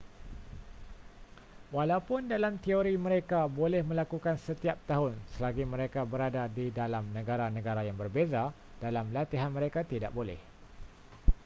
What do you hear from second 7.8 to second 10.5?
yang berbeza dalam latihan mereka tidak boleh